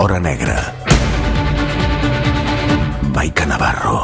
l'hora 0.00 0.18
negra. 0.18 0.56
Maica 3.12 3.44
Navarro. 3.44 4.00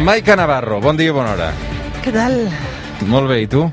Maica 0.00 0.36
Navarro, 0.36 0.80
bon 0.80 0.96
dia 0.96 1.12
i 1.12 1.12
bona 1.12 1.34
hora. 1.34 1.50
Què 2.00 2.14
tal? 2.14 2.38
Molt 3.12 3.28
bé, 3.28 3.42
i 3.44 3.50
tu? 3.52 3.66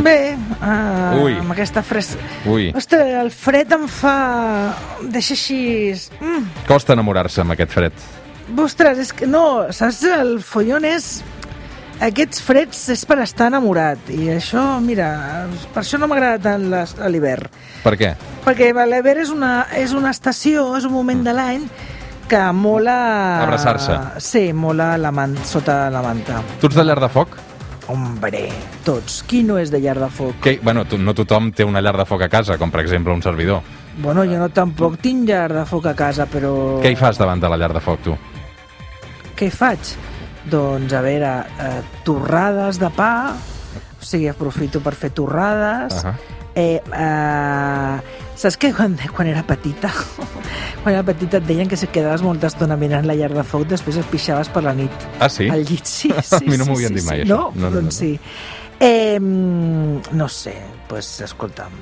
Bé, 0.00 0.16
uh, 0.62 1.20
Ui. 1.20 1.36
amb 1.42 1.52
aquesta 1.52 1.82
fres... 1.84 2.14
Ui, 2.48 2.70
Ostres, 2.72 3.12
el 3.20 3.28
fred 3.36 3.76
em 3.76 3.84
fa... 3.84 4.16
Deixa 5.12 5.36
així... 5.36 5.60
Mm. 6.22 6.64
costa 6.64 6.96
enamorar-se 6.96 7.44
amb 7.44 7.52
aquest 7.52 7.76
fred. 7.76 8.04
Ostres, 8.64 9.04
és 9.04 9.12
que 9.12 9.28
no, 9.28 9.44
saps? 9.76 10.00
El 10.08 10.38
follon 10.40 10.88
és... 10.88 11.18
Aquests 12.02 12.40
freds 12.42 12.80
és 12.90 13.04
per 13.06 13.20
estar 13.22 13.46
enamorat 13.52 14.08
i 14.10 14.26
això, 14.34 14.62
mira, 14.82 15.08
per 15.72 15.84
això 15.84 15.98
no 16.00 16.08
m'agrada 16.10 16.40
tant 16.42 16.66
l'hivern. 17.12 17.46
Per 17.84 17.94
què? 18.00 18.14
Perquè 18.44 18.72
l'hivern 18.74 19.22
és 19.22 19.30
una, 19.30 19.52
és 19.78 19.94
una 19.94 20.10
estació, 20.10 20.72
és 20.76 20.88
un 20.88 20.92
moment 20.92 21.22
de 21.24 21.34
l'any 21.36 21.68
que 22.28 22.40
mola... 22.56 22.96
Abraçar-se. 23.44 23.98
Sí, 24.18 24.48
mola 24.52 24.94
la 24.98 25.12
man... 25.14 25.36
sota 25.46 25.88
la 25.92 26.02
manta. 26.02 26.42
Tu 26.60 26.66
ets 26.66 26.78
de 26.80 26.84
llar 26.84 26.98
de 27.00 27.10
foc? 27.12 27.36
Hombre, 27.92 28.46
tots. 28.84 29.20
Qui 29.28 29.42
no 29.44 29.58
és 29.60 29.70
de 29.70 29.78
llar 29.84 29.98
de 30.00 30.08
foc? 30.10 30.40
Que, 30.42 30.56
bueno, 30.64 30.86
tu, 30.88 30.98
no 30.98 31.14
tothom 31.14 31.52
té 31.52 31.66
una 31.68 31.82
llar 31.84 31.94
de 32.00 32.08
foc 32.08 32.24
a 32.24 32.30
casa, 32.32 32.58
com 32.58 32.72
per 32.72 32.80
exemple 32.82 33.12
un 33.14 33.22
servidor. 33.22 33.62
Bueno, 34.02 34.24
jo 34.26 34.40
no 34.40 34.48
tampoc 34.50 34.98
tinc 35.04 35.28
llar 35.28 35.52
de 35.52 35.66
foc 35.68 35.92
a 35.92 35.94
casa, 35.94 36.26
però... 36.26 36.80
Què 36.82 36.90
hi 36.94 36.98
fas 36.98 37.20
davant 37.20 37.44
de 37.44 37.52
la 37.52 37.60
llar 37.60 37.70
de 37.76 37.84
foc, 37.84 38.02
tu? 38.08 38.16
Què 39.36 39.50
hi 39.50 39.54
faig? 39.54 39.94
Doncs, 40.50 40.92
a 40.92 41.00
veure, 41.00 41.32
eh, 41.60 41.82
torrades 42.04 42.78
de 42.78 42.90
pa, 42.92 43.32
o 43.34 44.04
sigui, 44.04 44.28
aprofito 44.28 44.80
per 44.84 44.92
fer 44.94 45.10
torrades. 45.16 46.02
Ahà. 46.04 46.14
eh, 46.54 46.80
eh, 46.84 48.00
saps 48.36 48.56
que 48.60 48.72
quan, 48.76 48.94
quan 49.16 49.26
era 49.30 49.42
petita, 49.42 49.88
quan 50.84 50.92
era 50.94 51.02
petita 51.02 51.38
et 51.40 51.46
deien 51.48 51.66
que 51.70 51.76
si 51.80 51.88
quedaves 51.90 52.22
molta 52.22 52.46
estona 52.52 52.76
mirant 52.78 53.06
la 53.08 53.16
llar 53.18 53.32
de 53.34 53.42
foc, 53.42 53.64
després 53.70 53.96
et 53.98 54.06
pixaves 54.12 54.48
per 54.54 54.62
la 54.62 54.74
nit 54.76 55.08
Ah, 55.18 55.28
sí? 55.28 55.48
al 55.50 55.64
llit. 55.64 55.84
Sí, 55.86 56.12
sí, 56.22 56.36
A 56.36 56.40
mi 56.46 56.56
no 56.60 56.66
m'ho 56.68 56.76
havien 56.76 56.92
sí, 56.94 57.00
dit 57.00 57.08
mai, 57.08 57.22
sí. 57.22 57.26
això. 57.26 57.34
No? 57.34 57.50
No, 57.56 57.70
no, 57.70 57.74
doncs 57.80 57.94
no. 57.94 57.98
sí. 57.98 58.12
Eh, 58.84 59.18
no 59.20 60.28
sé, 60.28 60.54
pues, 60.88 61.08
escolta'm, 61.24 61.72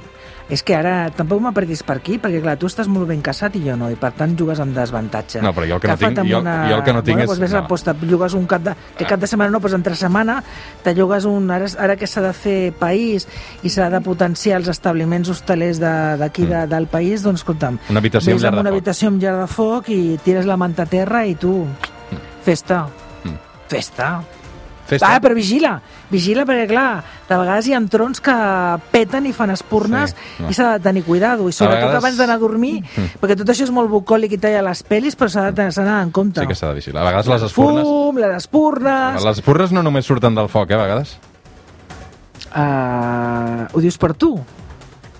és 0.52 0.60
que 0.62 0.74
ara 0.76 1.06
tampoc 1.16 1.40
m'apretis 1.40 1.80
per 1.88 1.96
aquí, 1.96 2.18
perquè 2.20 2.42
clar, 2.44 2.58
tu 2.60 2.68
estàs 2.68 2.88
molt 2.92 3.08
ben 3.08 3.22
casat 3.24 3.54
i 3.56 3.62
jo 3.64 3.76
no, 3.80 3.88
i 3.90 3.96
per 3.96 4.10
tant 4.18 4.34
jugues 4.36 4.60
amb 4.60 4.74
desavantatge. 4.76 5.40
No, 5.40 5.54
però 5.56 5.64
jo 5.70 5.78
el 5.78 5.80
que 5.80 5.88
no 5.88 5.94
Agafa't 5.94 6.18
tinc- 6.18 6.28
jo- 6.28 6.42
jo 6.44 6.76
el 6.76 6.82
que 6.84 6.92
no 6.92 7.02
tinc 7.02 7.16
bueno, 7.22 7.32
és- 7.32 7.38
Doncs 7.40 7.52
no. 7.56 7.66
posta, 7.70 7.94
llogues 8.02 8.34
un 8.36 8.46
cap 8.46 8.62
de... 8.66 8.74
Que 8.98 9.06
cap 9.08 9.20
de 9.22 9.26
setmana 9.30 9.50
no, 9.50 9.60
doncs 9.64 9.74
entre 9.78 9.96
setmana 9.96 10.42
te 10.84 10.94
llogues 10.94 11.24
un... 11.24 11.50
Ara, 11.50 11.66
ara 11.78 11.96
que 11.96 12.06
s'ha 12.06 12.20
de 12.20 12.32
fer 12.36 12.72
país 12.78 13.26
i 13.62 13.70
s'ha 13.72 13.88
de 13.90 14.00
potenciar 14.04 14.58
els 14.60 14.68
establiments 14.68 15.28
hostelers 15.32 15.80
de- 15.80 16.18
d'aquí 16.20 16.44
de, 16.46 16.66
del 16.68 16.86
país, 16.86 17.22
doncs 17.22 17.40
escolta'm, 17.40 17.78
Mm. 17.82 17.90
Una 17.90 18.00
habitació 18.04 18.34
amb 18.34 18.42
llar 18.42 18.52
de 18.52 18.60
una 18.60 18.68
foc. 18.70 18.76
habitació 18.76 19.08
amb 19.08 19.22
llar 19.22 19.36
de 19.40 19.46
foc 19.46 19.88
i 19.88 20.18
tires 20.22 20.44
la 20.46 20.56
manta 20.60 20.82
a 20.82 20.86
terra 20.86 21.24
i 21.26 21.34
tu... 21.34 21.64
Festa. 22.44 22.86
Mm. 23.24 23.36
Festa. 23.68 24.20
Festa? 24.92 25.08
Ah, 25.14 25.20
però 25.24 25.34
vigila, 25.36 25.72
vigila 26.12 26.44
perquè 26.48 26.68
clar, 26.70 27.02
de 27.28 27.38
vegades 27.40 27.66
hi 27.68 27.74
ha 27.74 27.80
trons 27.90 28.20
que 28.22 28.36
peten 28.92 29.26
i 29.26 29.32
fan 29.36 29.50
espurnes 29.56 30.12
Sí, 30.12 30.44
i 30.50 30.54
s'ha 30.56 30.74
de 30.76 30.84
tenir 30.84 31.02
cuidado 31.06 31.48
i 31.48 31.52
sobretot 31.56 31.88
vegades- 31.88 32.02
abans 32.04 32.20
d'anar 32.20 32.36
a 32.36 32.42
dormir 32.44 32.74
perquè 33.20 33.36
tot 33.40 33.48
això 33.54 33.64
és 33.66 33.72
molt 33.74 33.90
bucòlic 33.90 34.36
i 34.36 34.40
talla 34.42 34.62
les 34.68 34.84
pel·lis 34.86 35.16
però 35.18 35.28
s'ha 35.32 35.50
d'anar 35.52 35.98
en 36.04 36.10
compte 36.14 36.40
Sí 36.44 36.46
que 36.46 36.54
s'ha 36.58 36.68
de 36.74 36.80
vigilar. 36.80 37.02
A 37.02 37.10
vegades 37.10 37.26
les 37.32 37.42
espurnes... 37.50 37.84
fum, 37.88 38.18
les 38.22 38.36
espurnes 38.36 39.18
Les 39.22 39.38
espurnes 39.38 39.72
no 39.72 39.82
només 39.82 40.04
surten 40.06 40.34
del 40.34 40.48
foc, 40.52 40.70
eh, 40.70 40.74
a 40.74 40.82
vegades. 40.84 41.16
uh, 42.54 43.66
ho 43.72 43.80
dius 43.80 43.96
per 43.98 44.12
tu 44.14 44.34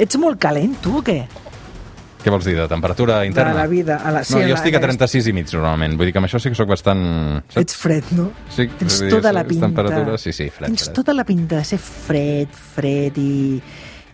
ets 0.02 0.16
molt 0.20 0.38
calent 0.42 0.74
tu 0.82 0.98
o 0.98 1.02
què? 1.04 1.20
Què 2.22 2.30
vols 2.30 2.44
dir, 2.46 2.54
de 2.56 2.68
temperatura 2.70 3.24
interna? 3.26 3.50
de 3.52 3.58
la 3.58 3.66
vida 3.66 3.96
a 3.98 4.10
la, 4.14 4.22
sí, 4.24 4.34
No, 4.36 4.40
en 4.42 4.48
jo 4.48 4.54
estic 4.54 4.74
a 4.74 4.78
en 4.78 4.82
la- 4.82 4.88
36 4.88 5.26
i 5.26 5.32
mig, 5.32 5.48
normalment. 5.52 5.96
Vull 5.98 6.06
dir 6.06 6.12
que 6.12 6.18
amb 6.22 6.28
això 6.28 6.38
sí 6.38 6.48
que 6.52 6.54
sóc 6.54 6.68
bastant... 6.68 7.02
saps? 7.48 7.56
ets 7.64 7.76
fred, 7.76 8.04
no? 8.14 8.30
Sí, 8.48 8.68
tens 8.78 9.00
dir, 9.00 9.10
tota 9.10 9.32
la 9.32 9.42
és 9.42 9.48
pinta 9.48 9.66
Temperatura, 9.66 10.18
sí, 10.18 10.32
sí, 10.32 10.48
fred, 10.50 10.68
tens 10.70 10.84
fred. 10.84 10.94
tota 10.94 11.12
la 11.14 11.24
pinta 11.24 11.56
de 11.56 11.64
ser 11.64 11.78
fred, 11.78 12.48
fred 12.76 13.18
i... 13.18 13.60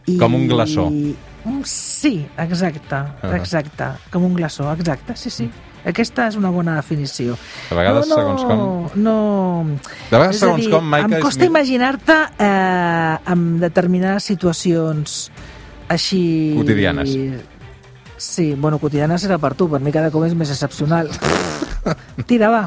i 0.08 0.16
Com 0.18 0.34
un 0.34 0.46
glaçó. 0.48 0.88
Sí, 1.64 2.26
exacte, 2.36 2.94
Ah. 2.96 3.36
exacte. 3.36 3.84
Com 4.10 4.24
un 4.24 4.34
glaçó, 4.34 4.70
exacte, 4.72 5.14
sí, 5.16 5.30
sí. 5.30 5.50
Aquesta 5.88 6.26
és 6.28 6.34
una 6.36 6.50
bona 6.50 6.74
definició. 6.76 7.36
A 7.70 7.74
vegades, 7.74 8.08
no, 8.08 8.16
no, 8.16 8.22
segons 8.22 8.42
com- 8.44 9.02
No, 9.02 9.64
De 10.10 10.16
vegades, 10.16 10.34
és 10.36 10.40
segons 10.40 10.60
dir, 10.64 10.70
com, 10.72 10.84
Maica, 10.84 11.06
Em 11.06 11.12
és 11.20 11.22
costa 11.22 11.40
mi- 11.44 11.46
imaginar-te 11.46 12.16
eh, 12.38 13.18
amb 13.24 13.60
determinades 13.60 14.24
situacions 14.24 15.30
així... 15.88 16.52
Quotidianes. 16.56 17.14
Sí, 18.18 18.54
bueno, 18.54 18.78
quotidianes 18.78 19.24
era 19.24 19.38
per 19.38 19.54
tu, 19.54 19.68
per 19.70 19.80
mi 19.80 19.92
cada 19.94 20.10
cop 20.10 20.26
és 20.26 20.34
més 20.34 20.50
excepcional. 20.50 21.08
Tira, 22.28 22.50
va. 22.50 22.62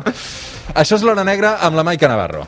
Això 0.74 0.96
és 0.96 1.04
l'Hora 1.04 1.26
Negra 1.28 1.58
amb 1.62 1.76
la 1.76 1.84
Maica 1.84 2.08
Navarro. 2.08 2.46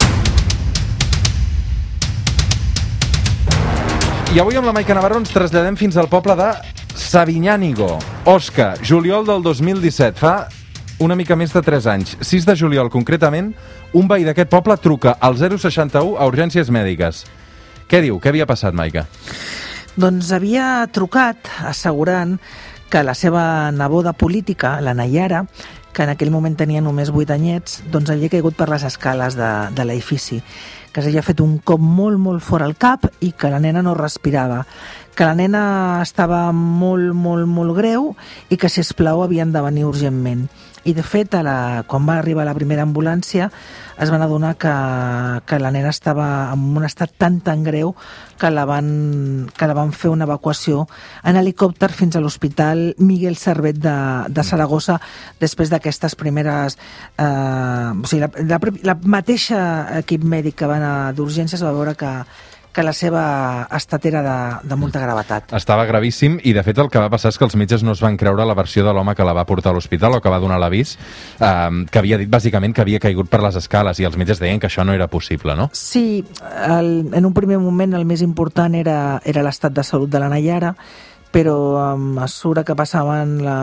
I 4.34 4.40
avui 4.42 4.56
amb 4.58 4.66
la 4.66 4.74
Maica 4.74 4.96
Navarro 4.96 5.20
ens 5.22 5.30
traslladem 5.36 5.76
fins 5.78 6.00
al 6.00 6.08
poble 6.10 6.34
de 6.40 6.50
Sabinyànigo. 6.98 8.00
Osca, 8.32 8.74
juliol 8.82 9.28
del 9.28 9.44
2017. 9.46 10.18
Fa 10.18 10.48
una 11.04 11.18
mica 11.20 11.36
més 11.36 11.52
de 11.54 11.62
3 11.62 11.90
anys. 11.92 12.16
6 12.24 12.48
de 12.48 12.56
juliol, 12.58 12.90
concretament, 12.90 13.52
un 13.94 14.08
veí 14.08 14.24
d'aquest 14.24 14.50
poble 14.50 14.80
truca 14.82 15.18
al 15.20 15.36
061 15.38 16.16
a 16.16 16.26
urgències 16.32 16.72
mèdiques. 16.72 17.26
Què 17.92 18.00
diu? 18.02 18.18
Què 18.24 18.32
havia 18.32 18.48
passat, 18.50 18.74
Maica? 18.74 19.06
Doncs 20.00 20.32
havia 20.34 20.88
trucat 20.90 21.52
assegurant 21.70 22.40
que 22.94 23.02
la 23.02 23.16
seva 23.18 23.72
neboda 23.74 24.12
política, 24.14 24.76
la 24.80 24.94
Nayara, 24.94 25.48
que 25.98 26.04
en 26.06 26.12
aquell 26.12 26.30
moment 26.30 26.54
tenia 26.54 26.82
només 26.86 27.10
8 27.10 27.34
anyets, 27.34 27.80
doncs 27.90 28.12
havia 28.14 28.30
caigut 28.30 28.54
per 28.54 28.68
les 28.70 28.86
escales 28.86 29.34
de, 29.34 29.50
de 29.74 29.86
l'edifici, 29.90 30.38
que 30.94 31.02
s'havia 31.02 31.24
fet 31.26 31.42
un 31.42 31.56
cop 31.66 31.82
molt, 31.82 32.22
molt 32.22 32.46
fora 32.46 32.68
al 32.70 32.76
cap 32.78 33.08
i 33.26 33.32
que 33.34 33.50
la 33.50 33.58
nena 33.64 33.82
no 33.82 33.96
respirava, 33.98 34.60
que 35.18 35.26
la 35.26 35.34
nena 35.34 35.64
estava 36.06 36.44
molt, 36.54 37.16
molt, 37.18 37.50
molt 37.50 37.74
greu 37.80 38.12
i 38.54 38.62
que, 38.62 38.70
si 38.70 38.86
plau 38.94 39.26
havien 39.26 39.50
de 39.50 39.66
venir 39.66 39.90
urgentment. 39.90 40.46
I, 40.84 40.94
de 40.94 41.04
fet, 41.04 41.36
a 41.36 41.44
la, 41.46 41.58
quan 41.88 42.04
va 42.08 42.18
arribar 42.20 42.44
la 42.44 42.56
primera 42.58 42.84
ambulància, 42.84 43.50
es 44.02 44.10
van 44.12 44.22
adonar 44.26 44.56
que, 44.60 44.74
que 45.48 45.60
la 45.62 45.72
nena 45.72 45.94
estava 45.94 46.28
en 46.52 46.66
un 46.78 46.84
estat 46.84 47.14
tan, 47.18 47.40
tan 47.46 47.64
greu 47.64 47.94
que 48.42 48.50
la 48.52 48.66
van, 48.66 49.50
que 49.56 49.70
la 49.70 49.78
van 49.78 49.94
fer 49.96 50.12
una 50.12 50.28
evacuació 50.28 50.88
en 51.24 51.40
helicòpter 51.40 51.92
fins 51.94 52.18
a 52.18 52.24
l'Hospital 52.24 52.96
Miguel 52.98 53.38
Servet 53.40 53.80
de, 53.80 53.98
de 54.28 54.44
Saragossa 54.44 55.00
després 55.40 55.72
d'aquestes 55.72 56.18
primeres... 56.20 56.78
Eh, 57.18 57.92
o 57.94 58.10
sigui, 58.10 58.26
la, 58.26 58.32
la, 58.50 58.60
la 58.84 58.98
mateixa 59.06 59.60
equip 60.02 60.26
mèdic 60.26 60.60
que 60.60 60.70
va 60.70 60.82
anar 60.82 61.14
d'urgències 61.16 61.64
va 61.64 61.76
veure 61.76 61.96
que, 61.96 62.12
que 62.74 62.84
la 62.84 62.94
seva 62.98 63.24
estat 63.78 64.08
era 64.10 64.24
de, 64.26 64.38
de 64.68 64.78
molta 64.80 65.02
gravetat. 65.04 65.54
Estava 65.56 65.86
gravíssim 65.86 66.40
i, 66.42 66.56
de 66.58 66.64
fet, 66.66 66.82
el 66.82 66.90
que 66.92 67.02
va 67.02 67.12
passar 67.14 67.32
és 67.32 67.38
que 67.38 67.46
els 67.46 67.56
metges 67.60 67.86
no 67.86 67.94
es 67.94 68.02
van 68.04 68.18
creure 68.18 68.48
la 68.50 68.58
versió 68.58 68.86
de 68.86 68.94
l'home 68.96 69.16
que 69.16 69.28
la 69.28 69.36
va 69.38 69.46
portar 69.50 69.72
a 69.72 69.78
l'hospital 69.78 70.18
o 70.18 70.22
que 70.24 70.34
va 70.34 70.42
donar 70.42 70.60
l'avís, 70.62 70.96
eh, 71.38 71.86
que 71.92 72.02
havia 72.02 72.20
dit 72.22 72.32
bàsicament 72.34 72.74
que 72.74 72.82
havia 72.82 73.02
caigut 73.04 73.30
per 73.30 73.44
les 73.46 73.62
escales 73.62 74.02
i 74.02 74.10
els 74.10 74.18
metges 74.18 74.42
deien 74.42 74.60
que 74.60 74.72
això 74.72 74.86
no 74.86 74.98
era 74.98 75.08
possible, 75.08 75.56
no? 75.56 75.70
Sí, 75.72 76.26
el, 76.66 76.94
en 77.14 77.26
un 77.26 77.34
primer 77.34 77.62
moment 77.62 77.94
el 77.94 78.06
més 78.10 78.26
important 78.26 78.74
era, 78.76 79.22
era 79.24 79.46
l'estat 79.46 79.74
de 79.74 79.86
salut 79.86 80.10
de 80.10 80.22
la 80.24 80.32
Nayara, 80.34 80.74
però 81.34 81.58
a 81.82 81.88
mesura 81.98 82.64
que 82.64 82.76
passaven 82.78 83.40
la, 83.44 83.58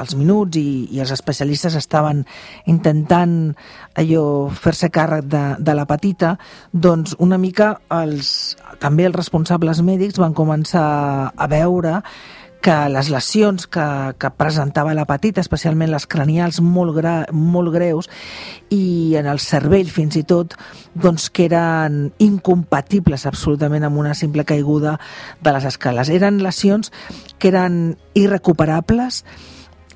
els 0.00 0.16
minuts 0.16 0.56
i, 0.56 0.88
i 0.96 1.02
els 1.04 1.12
especialistes 1.12 1.76
estaven 1.76 2.24
intentant 2.70 3.36
allò 4.00 4.24
fer-se 4.56 4.88
càrrec 4.94 5.28
de, 5.28 5.44
de 5.60 5.76
la 5.76 5.86
petita, 5.90 6.34
doncs 6.72 7.14
una 7.20 7.38
mica 7.38 7.74
els, 8.00 8.56
també 8.80 9.04
els 9.08 9.18
responsables 9.18 9.84
mèdics 9.84 10.20
van 10.22 10.36
començar 10.36 10.86
a 11.36 11.50
veure 11.50 12.00
que 12.60 12.76
les 12.92 13.08
lesions 13.10 13.66
que, 13.66 13.86
que 14.20 14.30
presentava 14.36 14.94
la 14.94 15.06
petita, 15.08 15.40
especialment 15.40 15.90
les 15.92 16.06
cranials 16.10 16.60
molt, 16.60 16.94
gra, 16.96 17.14
molt 17.32 17.72
greus, 17.74 18.10
i 18.70 19.16
en 19.18 19.28
el 19.30 19.40
cervell 19.40 19.88
fins 19.90 20.18
i 20.20 20.24
tot, 20.28 20.56
doncs 20.94 21.30
que 21.32 21.48
eren 21.48 22.10
incompatibles 22.20 23.26
absolutament 23.26 23.88
amb 23.88 24.02
una 24.02 24.14
simple 24.14 24.44
caiguda 24.44 24.98
de 25.40 25.56
les 25.56 25.68
escales. 25.72 26.12
Eren 26.12 26.42
lesions 26.44 26.92
que 27.38 27.48
eren 27.48 27.96
irrecuperables 28.14 29.24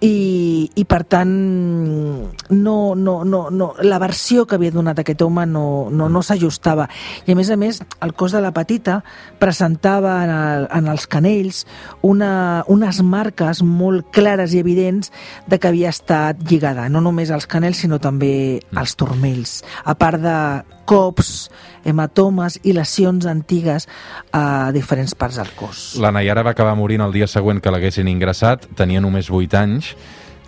i, 0.01 0.71
i 0.75 0.85
per 0.89 1.03
tant 1.07 1.31
no, 1.31 2.77
no, 2.95 3.15
no, 3.25 3.41
no, 3.51 3.69
la 3.83 3.99
versió 4.03 4.45
que 4.47 4.59
havia 4.59 4.75
donat 4.75 5.01
aquest 5.01 5.23
home 5.23 5.47
no, 5.47 5.65
no, 5.91 6.09
no 6.09 6.23
s'ajustava. 6.23 6.89
I 7.27 7.35
a 7.35 7.39
més 7.39 7.51
a 7.51 7.59
més 7.61 7.81
el 8.05 8.15
cos 8.19 8.35
de 8.35 8.43
la 8.43 8.53
petita 8.57 9.01
presentava 9.39 10.17
en, 10.25 10.35
el, 10.35 10.69
en 10.75 10.91
els 10.93 11.07
canells 11.11 11.65
una, 12.03 12.65
unes 12.69 13.01
marques 13.03 13.63
molt 13.65 14.11
clares 14.15 14.55
i 14.55 14.63
evidents 14.63 15.13
de 15.47 15.59
que 15.59 15.71
havia 15.71 15.93
estat 15.95 16.43
lligada, 16.51 16.89
no 16.89 17.03
només 17.05 17.31
als 17.31 17.49
canells 17.51 17.85
sinó 17.85 18.01
també 18.03 18.61
als 18.75 18.97
turmells. 18.99 19.63
A 19.85 19.95
part 19.99 20.21
de 20.23 20.39
cops, 20.85 21.49
hematomes 21.85 22.59
i 22.63 22.75
lesions 22.77 23.27
antigues 23.31 23.89
a 24.33 24.73
diferents 24.75 25.15
parts 25.15 25.39
del 25.41 25.51
cos. 25.57 25.95
La 26.01 26.13
Nayara 26.13 26.43
va 26.43 26.55
acabar 26.57 26.75
morint 26.79 27.05
el 27.05 27.15
dia 27.15 27.29
següent 27.31 27.63
que 27.63 27.73
l'haguessin 27.73 28.09
ingressat, 28.11 28.69
tenia 28.77 29.03
només 29.05 29.31
8 29.31 29.61
anys, 29.61 29.95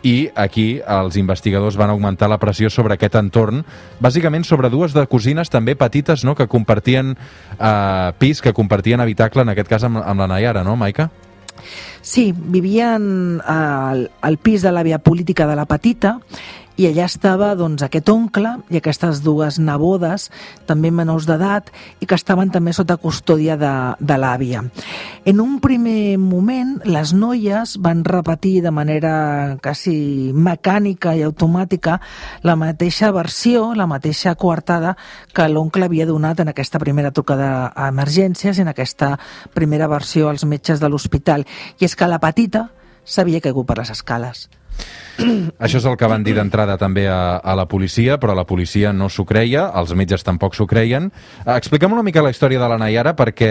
i 0.07 0.29
aquí 0.39 0.81
els 0.87 1.17
investigadors 1.19 1.77
van 1.79 1.91
augmentar 1.91 2.29
la 2.31 2.39
pressió 2.39 2.71
sobre 2.71 2.95
aquest 2.95 3.17
entorn, 3.19 3.65
bàsicament 4.01 4.45
sobre 4.47 4.71
dues 4.71 4.95
de 4.95 5.07
cosines 5.11 5.51
també 5.51 5.75
petites 5.75 6.25
no?, 6.25 6.37
que 6.39 6.47
compartien 6.47 7.17
eh, 7.59 8.13
pis, 8.21 8.43
que 8.43 8.55
compartien 8.55 9.01
habitacle, 9.01 9.43
en 9.43 9.55
aquest 9.55 9.73
cas 9.73 9.87
amb, 9.89 10.03
amb 10.05 10.23
la 10.23 10.29
Nayara, 10.31 10.65
no, 10.65 10.77
Maica? 10.77 11.11
Sí, 12.03 12.31
vivien 12.37 13.41
al, 13.43 14.11
al 14.23 14.37
pis 14.39 14.63
de 14.63 14.71
l'àvia 14.71 15.01
política 15.03 15.49
de 15.49 15.57
la 15.59 15.67
petita 15.67 16.19
i 16.77 16.87
allà 16.91 17.07
estava 17.09 17.55
doncs, 17.57 17.83
aquest 17.87 18.09
oncle 18.13 18.53
i 18.69 18.79
aquestes 18.81 19.23
dues 19.25 19.59
nebodes, 19.59 20.29
també 20.69 20.91
menors 20.93 21.27
d'edat, 21.29 21.71
i 22.01 22.09
que 22.09 22.17
estaven 22.19 22.53
també 22.53 22.75
sota 22.77 22.99
custòdia 23.01 23.57
de, 23.61 23.73
de 23.99 24.19
l'àvia. 24.21 24.63
En 25.25 25.41
un 25.41 25.59
primer 25.65 26.19
moment, 26.21 26.77
les 26.85 27.15
noies 27.17 27.77
van 27.83 28.05
repetir 28.05 28.61
de 28.65 28.73
manera 28.75 29.15
quasi 29.63 30.33
mecànica 30.35 31.17
i 31.17 31.25
automàtica 31.27 31.99
la 32.45 32.57
mateixa 32.61 33.11
versió, 33.15 33.73
la 33.75 33.89
mateixa 33.89 34.35
coartada 34.37 34.97
que 35.33 35.49
l'oncle 35.49 35.89
havia 35.89 36.07
donat 36.07 36.45
en 36.45 36.53
aquesta 36.53 36.81
primera 36.83 37.11
trucada 37.11 37.73
a 37.75 37.89
emergències 37.89 38.61
en 38.61 38.69
aquesta 38.69 39.15
primera 39.55 39.89
versió 39.89 40.29
als 40.29 40.45
metges 40.45 40.81
de 40.81 40.93
l'hospital. 40.93 41.47
I 41.81 41.89
és 41.89 41.97
que 41.97 42.11
la 42.11 42.21
petita 42.21 42.69
s'havia 43.05 43.41
caigut 43.41 43.67
per 43.67 43.81
les 43.81 43.91
escales. 43.95 44.49
Això 45.65 45.81
és 45.81 45.87
el 45.89 45.97
que 45.97 46.09
van 46.11 46.25
dir 46.25 46.35
d'entrada 46.37 46.77
també 46.81 47.07
a, 47.09 47.39
a 47.39 47.55
la 47.57 47.67
policia, 47.69 48.19
però 48.21 48.35
la 48.37 48.47
policia 48.49 48.93
no 48.93 49.09
s'ho 49.13 49.25
creia, 49.29 49.67
els 49.81 49.95
metges 49.97 50.25
tampoc 50.27 50.57
s'ho 50.57 50.67
creien. 50.69 51.09
Eh, 51.45 51.55
explica'm 51.57 51.95
una 51.97 52.05
mica 52.07 52.25
la 52.25 52.33
història 52.35 52.61
de 52.61 52.69
la 52.69 52.79
Nayara 52.81 53.17
perquè, 53.17 53.51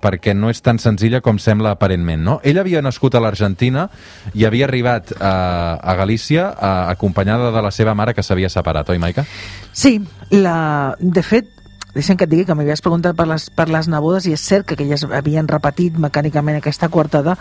perquè 0.00 0.34
no 0.36 0.52
és 0.52 0.60
tan 0.64 0.80
senzilla 0.82 1.22
com 1.24 1.40
sembla 1.40 1.72
aparentment. 1.76 2.24
No? 2.24 2.38
Ella 2.44 2.64
havia 2.64 2.82
nascut 2.84 3.16
a 3.16 3.22
l'Argentina 3.24 3.88
i 4.34 4.44
havia 4.48 4.68
arribat 4.68 5.14
a, 5.18 5.34
a 5.80 5.96
Galícia 5.98 6.50
a, 6.52 6.72
acompanyada 6.92 7.52
de 7.54 7.64
la 7.64 7.72
seva 7.74 7.96
mare 7.98 8.14
que 8.14 8.24
s'havia 8.26 8.52
separat, 8.52 8.90
oi, 8.92 9.00
Maica? 9.00 9.24
Sí, 9.72 9.98
la... 10.34 10.96
de 10.98 11.22
fet, 11.22 11.57
deixa'm 11.98 12.18
que 12.18 12.28
et 12.28 12.30
digui 12.30 12.46
que 12.46 12.54
m'havies 12.54 12.82
preguntat 12.84 13.16
per 13.18 13.26
les, 13.26 13.48
per 13.50 13.68
les 13.72 13.88
nebodes 13.90 14.28
i 14.30 14.34
és 14.36 14.42
cert 14.44 14.68
que 14.68 14.76
elles 14.78 15.04
havien 15.04 15.48
repetit 15.50 15.98
mecànicament 15.98 16.60
aquesta 16.60 16.88
coartada, 16.92 17.34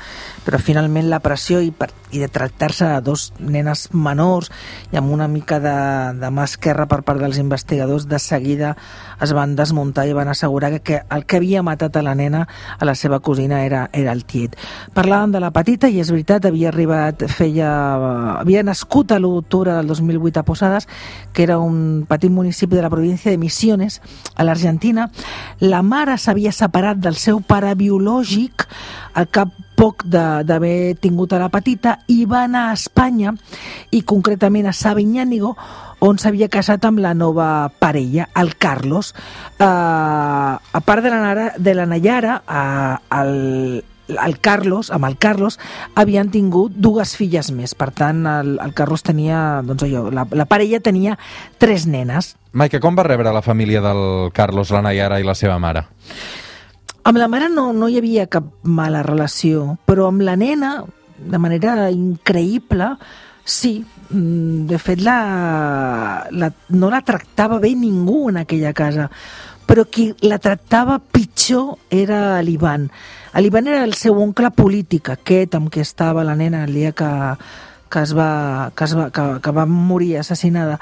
però 0.45 0.59
finalment 0.61 1.11
la 1.11 1.21
pressió 1.21 1.61
i, 1.61 1.69
per, 1.69 1.91
i 2.11 2.23
de 2.23 2.29
tractar-se 2.33 2.87
de 2.89 3.01
dos 3.05 3.29
nenes 3.37 3.87
menors 3.93 4.49
i 4.91 4.97
amb 4.97 5.13
una 5.13 5.27
mica 5.29 5.59
de, 5.61 5.75
de 6.17 6.31
mà 6.33 6.47
esquerra 6.49 6.87
per 6.89 7.03
part 7.05 7.21
dels 7.21 7.37
investigadors, 7.41 8.07
de 8.09 8.19
seguida 8.19 8.73
es 9.21 9.33
van 9.33 9.55
desmuntar 9.57 10.07
i 10.07 10.15
van 10.17 10.31
assegurar 10.31 10.71
que, 10.75 10.81
que 10.81 11.01
el 11.13 11.25
que 11.25 11.37
havia 11.37 11.63
matat 11.65 11.97
a 11.97 12.03
la 12.05 12.15
nena, 12.15 12.47
a 12.77 12.85
la 12.85 12.95
seva 12.95 13.19
cosina, 13.19 13.63
era, 13.65 13.87
era 13.93 14.13
el 14.13 14.23
tiet. 14.25 14.57
Parlàvem 14.97 15.33
de 15.35 15.41
la 15.43 15.51
petita 15.53 15.89
i 15.89 16.01
és 16.01 16.11
veritat, 16.13 16.47
havia 16.49 16.69
arribat, 16.71 17.27
feia, 17.29 17.69
havia 18.41 18.63
nascut 18.65 19.13
a 19.13 19.21
l'octubre 19.21 19.73
del 19.77 19.89
2008 19.93 20.41
a 20.41 20.45
Posades, 20.47 20.89
que 21.33 21.45
era 21.45 21.59
un 21.59 22.05
petit 22.09 22.31
municipi 22.31 22.77
de 22.77 22.85
la 22.85 22.93
província 22.93 23.31
de 23.31 23.37
Misiones, 23.37 24.01
a 24.35 24.46
l'Argentina. 24.47 25.09
La 25.67 25.83
mare 25.83 26.17
s'havia 26.17 26.55
separat 26.55 26.99
del 27.03 27.19
seu 27.19 27.43
pare 27.45 27.75
biològic 27.77 28.67
al 29.17 29.27
cap 29.33 29.53
poc 29.77 30.07
d'haver 30.09 30.97
tingut 30.97 31.35
a 31.35 31.41
la 31.43 31.51
petita 31.53 31.99
i 32.09 32.23
va 32.25 32.47
anar 32.47 32.67
a 32.69 32.77
Espanya 32.77 33.35
i 33.93 34.01
concretament 34.01 34.65
a 34.65 34.73
Sabiñánigo 34.73 35.53
on 36.01 36.17
s'havia 36.21 36.49
casat 36.49 36.85
amb 36.85 37.01
la 37.01 37.13
nova 37.17 37.69
parella, 37.79 38.27
el 38.37 38.55
Carlos. 38.57 39.13
Uh, 39.57 40.57
a 40.57 40.81
part 40.85 41.05
de 41.05 41.13
la, 41.13 41.51
de 41.57 41.73
la 41.73 41.85
Nayara, 41.89 42.41
uh, 42.45 43.21
el, 43.21 43.83
el 44.07 44.39
Carlos, 44.39 44.91
amb 44.91 45.07
el 45.07 45.17
Carlos, 45.17 45.59
havien 45.95 46.31
tingut 46.33 46.75
dues 46.75 47.15
filles 47.19 47.51
més. 47.51 47.75
Per 47.77 47.89
tant, 47.95 48.25
el, 48.29 48.55
el 48.63 48.73
Carlos 48.77 49.05
tenia, 49.05 49.61
doncs 49.67 49.87
allò, 49.87 50.07
la, 50.13 50.27
la 50.31 50.47
parella 50.49 50.81
tenia 50.83 51.17
tres 51.61 51.87
nenes. 51.87 52.35
Maica, 52.57 52.81
com 52.83 52.97
va 52.97 53.05
rebre 53.07 53.33
la 53.33 53.45
família 53.45 53.83
del 53.83 54.31
Carlos, 54.33 54.73
la 54.73 54.83
Nayara 54.85 55.21
i 55.21 55.27
la 55.27 55.35
seva 55.37 55.59
mare? 55.61 55.85
Amb 57.07 57.21
la 57.21 57.29
mare 57.31 57.47
no, 57.51 57.71
no 57.71 57.87
hi 57.87 57.99
havia 58.01 58.27
cap 58.31 58.49
mala 58.63 59.03
relació, 59.05 59.77
però 59.87 60.09
amb 60.11 60.25
la 60.27 60.35
nena, 60.39 60.81
de 61.17 61.39
manera 61.39 61.87
increïble, 61.93 62.95
sí, 63.47 63.79
Mm, 64.09 64.67
de 64.67 64.77
fet 64.79 65.01
la, 65.03 66.27
la, 66.31 66.47
no 66.69 66.89
la 66.89 67.01
tractava 67.03 67.57
bé 67.59 67.73
ningú 67.75 68.29
en 68.29 68.37
aquella 68.39 68.71
casa 68.71 69.09
però 69.67 69.83
qui 69.91 70.09
la 70.23 70.39
tractava 70.39 70.97
pitjor 70.99 71.75
era 71.91 72.39
l'Ivan. 72.41 72.87
L'Ivan 73.37 73.67
era 73.67 73.83
el 73.85 73.93
seu 73.93 74.17
oncle 74.17 74.49
polític, 74.55 75.11
aquest 75.13 75.57
amb 75.57 75.69
què 75.73 75.83
estava 75.83 76.23
la 76.25 76.37
nena 76.39 76.63
el 76.65 76.73
dia 76.73 76.93
que, 76.95 77.09
que, 77.91 78.01
es 78.01 78.13
va, 78.17 78.71
que, 78.75 78.87
es 78.87 78.95
va, 78.97 79.09
que, 79.11 79.25
que 79.43 79.53
va 79.53 79.65
morir 79.69 80.15
assassinada. 80.21 80.79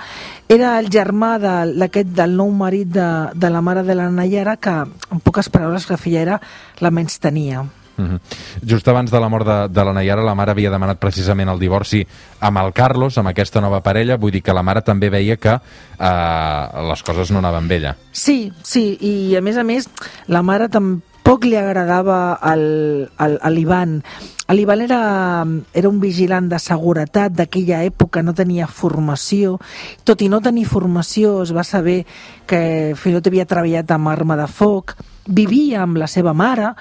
Era 0.48 0.78
el 0.80 0.92
germà 0.94 1.36
d'aquest 1.42 2.14
de, 2.14 2.20
del 2.22 2.38
nou 2.38 2.54
marit 2.54 2.94
de, 2.94 3.10
de 3.34 3.50
la 3.52 3.64
mare 3.66 3.84
de 3.84 3.98
la 3.98 4.12
Nayara 4.14 4.56
que, 4.58 4.76
en 4.86 5.26
poques 5.26 5.50
paraules, 5.50 5.90
la 5.90 6.00
filla 6.00 6.22
era 6.22 6.40
la 6.80 6.94
menys 6.94 7.20
tenia. 7.20 7.66
Uh 7.97 8.06
-huh. 8.06 8.19
Just 8.68 8.88
abans 8.88 9.12
de 9.12 9.19
la 9.19 9.30
mort 9.30 9.45
de, 9.45 9.68
de 9.69 9.86
la 9.86 9.94
Nayara, 9.94 10.24
la 10.24 10.36
mare 10.36 10.51
havia 10.51 10.69
demanat 10.69 11.00
precisament 11.00 11.50
el 11.50 11.59
divorci 11.59 12.06
amb 12.39 12.57
el 12.57 12.74
Carlos, 12.74 13.18
amb 13.18 13.30
aquesta 13.30 13.62
nova 13.62 13.81
parella, 13.81 14.18
vull 14.18 14.31
dir 14.31 14.42
que 14.42 14.53
la 14.53 14.63
mare 14.63 14.81
també 14.81 15.09
veia 15.09 15.38
que 15.38 15.53
eh, 15.53 16.68
les 16.89 17.03
coses 17.03 17.31
no 17.31 17.39
anaven 17.39 17.68
bé 17.68 17.75
ella. 17.75 17.95
Sí, 18.12 18.51
sí, 18.63 18.97
i 19.00 19.36
a 19.36 19.42
més 19.42 19.57
a 19.57 19.63
més, 19.63 19.89
la 20.27 20.42
mare 20.42 20.68
tampoc 20.69 21.45
li 21.45 21.56
agradava 21.56 22.33
al, 22.33 23.09
al, 23.18 23.39
a 23.42 23.50
l'Ivan. 23.50 24.01
L'Ivan 24.50 24.81
era, 24.81 25.45
era 25.74 25.89
un 25.89 26.00
vigilant 26.00 26.50
de 26.50 26.59
seguretat 26.59 27.33
d'aquella 27.33 27.83
època, 27.83 28.21
no 28.21 28.33
tenia 28.33 28.68
formació. 28.68 29.59
Tot 30.03 30.21
i 30.21 30.30
no 30.30 30.42
tenir 30.42 30.65
formació, 30.65 31.42
es 31.42 31.53
va 31.56 31.63
saber 31.63 32.06
que 32.45 32.94
Filot 32.95 33.25
havia 33.27 33.45
treballat 33.45 33.89
amb 33.92 34.07
arma 34.07 34.38
de 34.38 34.45
foc, 34.47 34.94
vivia 35.27 35.81
amb 35.83 35.98
la 35.98 36.07
seva 36.12 36.33
mare 36.38 36.74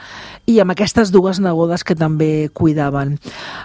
i 0.51 0.59
amb 0.61 0.75
aquestes 0.75 1.11
dues 1.15 1.41
nebodes 1.41 1.85
que 1.85 1.97
també 1.97 2.49
cuidaven. 2.53 3.17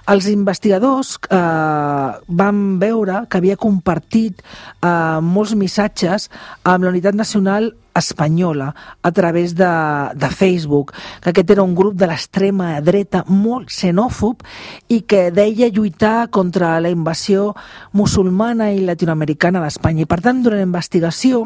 Els 0.08 0.30
investigadors 0.32 1.18
eh, 1.30 2.10
van 2.28 2.64
veure 2.80 3.26
que 3.30 3.42
havia 3.42 3.60
compartit 3.60 4.42
eh, 4.42 5.20
molts 5.22 5.56
missatges 5.60 6.30
amb 6.64 6.86
la 6.86 6.94
Unitat 6.94 7.18
Nacional 7.18 7.74
espanyola 7.96 8.74
a 9.02 9.12
través 9.12 9.56
de, 9.56 9.70
de 10.16 10.30
Facebook, 10.30 10.94
que 11.22 11.32
aquest 11.32 11.52
era 11.52 11.64
un 11.64 11.76
grup 11.76 11.96
de 12.00 12.08
l'extrema 12.10 12.80
dreta 12.82 13.24
molt 13.28 13.72
xenòfob 13.74 14.44
i 14.90 15.02
que 15.10 15.30
deia 15.32 15.70
lluitar 15.74 16.30
contra 16.30 16.78
la 16.80 16.90
invasió 16.90 17.54
musulmana 17.94 18.72
i 18.74 18.84
latinoamericana 18.86 19.64
d'Espanya. 19.64 20.04
I 20.04 20.10
per 20.10 20.22
tant, 20.26 20.44
durant 20.44 20.62
la 20.62 20.70
investigació 20.70 21.46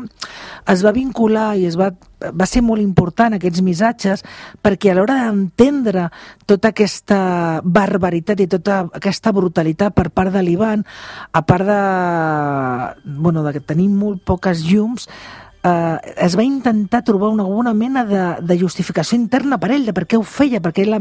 es 0.67 0.83
va 0.85 0.95
vincular 0.95 1.53
i 1.57 1.67
es 1.69 1.79
va 1.79 1.93
va 2.31 2.45
ser 2.47 2.61
molt 2.63 2.81
important 2.81 3.35
aquests 3.35 3.61
missatges 3.65 4.23
perquè 4.63 4.91
a 4.91 4.97
l'hora 4.97 5.17
d'entendre 5.25 6.07
tota 6.47 6.71
aquesta 6.71 7.61
barbaritat 7.63 8.43
i 8.43 8.47
tota 8.47 8.83
aquesta 8.93 9.33
brutalitat 9.35 9.95
per 9.95 10.09
part 10.13 10.31
de 10.33 10.43
l'Ivan, 10.43 10.85
a 11.33 11.41
part 11.43 11.67
de, 11.67 11.81
bueno, 13.19 13.43
de 13.43 13.55
que 13.57 13.63
tenim 13.73 13.95
molt 13.99 14.23
poques 14.23 14.63
llums, 14.69 15.09
eh, 15.63 15.97
es 16.17 16.35
va 16.37 16.43
intentar 16.43 17.03
trobar 17.03 17.29
una, 17.29 17.43
alguna 17.43 17.73
mena 17.73 18.03
de, 18.05 18.21
de 18.41 18.59
justificació 18.59 19.17
interna 19.17 19.57
per 19.57 19.71
ell, 19.71 19.85
de 19.87 19.93
per 19.95 20.05
què 20.09 20.19
ho 20.19 20.23
feia, 20.27 20.61
per 20.63 20.73
què 20.75 20.85
la 20.87 20.99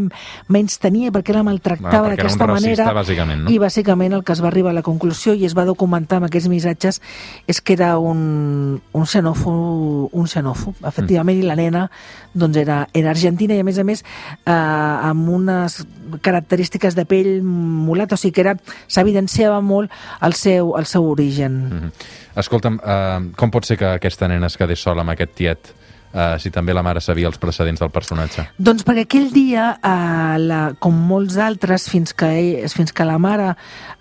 menys 0.52 0.78
tenia, 0.82 1.12
per 1.12 1.24
què 1.26 1.34
la 1.34 1.44
maltractava 1.46 2.12
d'aquesta 2.12 2.46
manera. 2.50 2.88
Bàsicament, 2.94 3.44
no? 3.44 3.52
I 3.52 3.58
bàsicament 3.62 4.16
el 4.16 4.24
que 4.24 4.36
es 4.36 4.42
va 4.44 4.50
arribar 4.52 4.72
a 4.72 4.78
la 4.78 4.84
conclusió 4.86 5.34
i 5.34 5.46
es 5.48 5.56
va 5.58 5.66
documentar 5.68 6.20
amb 6.20 6.30
aquests 6.30 6.50
missatges 6.52 7.00
és 7.50 7.60
que 7.60 7.76
era 7.76 7.96
un, 7.98 8.80
un 8.92 9.06
xenòfob, 9.08 10.14
un 10.14 10.30
xenòfob, 10.30 10.82
efectivament, 10.86 11.38
mm. 11.38 11.44
i 11.44 11.50
la 11.50 11.58
nena 11.58 11.86
doncs 12.32 12.56
era, 12.62 12.82
era 12.94 13.12
argentina 13.12 13.54
i 13.56 13.60
a 13.60 13.66
més 13.66 13.78
a 13.78 13.84
més 13.84 14.02
eh, 14.02 14.52
amb 14.52 15.28
unes 15.28 15.82
característiques 16.22 16.96
de 16.96 17.04
pell 17.08 17.34
mulat, 17.42 18.14
o 18.14 18.20
sigui 18.20 18.36
que 18.36 18.44
era 18.46 18.56
s'evidenciava 18.86 19.60
molt 19.64 19.92
el 20.22 20.36
seu, 20.38 20.76
el 20.78 20.86
seu 20.86 21.08
origen. 21.08 21.52
Mm 21.52 21.80
-hmm. 21.80 22.20
Escolta'm, 22.36 22.78
uh, 22.80 23.32
com 23.36 23.52
pot 23.52 23.68
ser 23.68 23.76
que 23.80 23.94
aquesta 23.98 24.28
nena 24.28 24.48
es 24.48 24.56
quedés 24.56 24.80
sola 24.80 25.04
amb 25.04 25.14
aquest 25.14 25.34
tiet 25.36 25.72
eh, 26.12 26.36
si 26.38 26.50
també 26.52 26.74
la 26.74 26.82
mare 26.84 27.00
sabia 27.00 27.28
els 27.30 27.40
precedents 27.40 27.80
del 27.80 27.90
personatge. 27.92 28.44
Doncs 28.58 28.84
perquè 28.86 29.06
aquell 29.06 29.30
dia, 29.32 29.72
eh, 29.76 30.38
la, 30.42 30.60
com 30.78 30.96
molts 31.08 31.38
altres, 31.40 31.88
fins 31.90 32.14
que, 32.14 32.28
ell, 32.28 32.68
fins 32.72 32.92
que 32.92 33.06
la 33.08 33.18
mare 33.22 33.52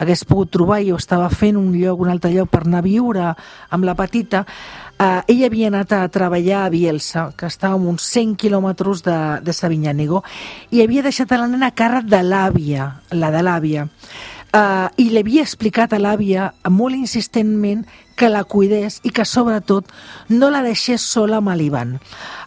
hagués 0.02 0.26
pogut 0.28 0.52
trobar 0.52 0.82
i 0.82 0.92
ho 0.92 1.00
estava 1.00 1.30
fent 1.30 1.60
un 1.60 1.72
lloc, 1.76 2.02
un 2.04 2.12
altre 2.12 2.34
lloc 2.34 2.52
per 2.52 2.66
anar 2.66 2.82
a 2.82 2.88
viure 2.88 3.28
amb 3.70 3.88
la 3.88 3.96
petita, 3.96 4.44
eh, 4.98 5.22
ella 5.28 5.48
havia 5.48 5.72
anat 5.72 5.96
a 5.96 6.04
treballar 6.12 6.66
a 6.66 6.74
Bielsa, 6.74 7.30
que 7.38 7.48
estava 7.48 7.80
a 7.80 7.94
uns 7.94 8.10
100 8.12 8.36
quilòmetres 8.36 9.06
de, 9.08 9.20
de 9.46 9.56
Sabinyànigo, 9.56 10.24
i 10.72 10.84
havia 10.84 11.06
deixat 11.08 11.32
a 11.32 11.42
la 11.44 11.50
nena 11.52 11.72
a 11.72 11.78
càrrec 11.78 12.12
de 12.12 12.22
l'àvia, 12.26 12.92
la 13.16 13.32
de 13.32 13.46
l'àvia. 13.46 13.88
Uh, 14.52 14.90
i 15.00 15.06
li 15.08 15.22
havia 15.22 15.46
explicat 15.46 15.94
a 15.96 16.00
l'àvia 16.02 16.50
molt 16.68 16.98
insistentment 16.98 17.86
que 18.20 18.28
la 18.28 18.44
cuidés 18.44 18.98
i 19.08 19.12
que 19.16 19.24
sobretot 19.24 19.88
no 20.28 20.50
la 20.52 20.60
deixés 20.66 21.06
sola 21.08 21.40
amb 21.40 21.54
l'Ivan. 21.56 21.94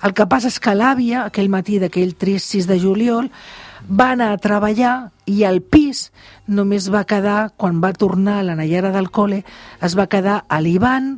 El 0.04 0.12
que 0.12 0.26
passa 0.28 0.50
és 0.52 0.60
que 0.60 0.74
l'àvia, 0.76 1.24
aquell 1.24 1.48
matí 1.48 1.78
d'aquell 1.80 2.12
trist 2.20 2.52
6 2.52 2.68
de 2.68 2.76
juliol, 2.82 3.30
va 3.88 4.10
anar 4.12 4.34
a 4.34 4.40
treballar 4.40 4.94
i 5.24 5.42
al 5.48 5.62
pis 5.62 6.10
només 6.46 6.90
va 6.92 7.06
quedar, 7.08 7.54
quan 7.56 7.80
va 7.80 7.94
tornar 7.96 8.38
a 8.40 8.46
la 8.50 8.56
Nayara 8.58 8.92
del 8.92 9.08
col·le, 9.08 9.40
es 9.80 9.96
va 9.96 10.06
quedar 10.06 10.42
a 10.48 10.60
l'Ivan, 10.60 11.14